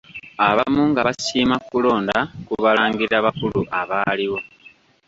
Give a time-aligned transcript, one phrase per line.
[0.47, 4.39] Abamu nga basiima kulonda ku Balangira bakulu abaaliwo.